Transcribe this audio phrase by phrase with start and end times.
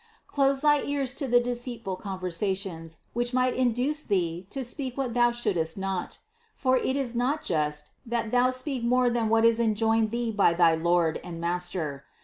[0.25, 5.29] Close thy ears to the deceitful conversations, which might induce thee to speak what thou
[5.31, 6.17] shouldst not;
[6.55, 10.55] for it is not just, that thou speak more than what is enjoined thee by
[10.55, 12.03] thy Lord and Master.